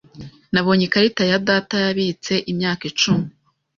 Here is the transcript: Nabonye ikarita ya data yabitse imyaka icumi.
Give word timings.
Nabonye 0.53 0.83
ikarita 0.85 1.23
ya 1.31 1.39
data 1.47 1.75
yabitse 1.85 2.33
imyaka 2.51 2.83
icumi. 2.91 3.25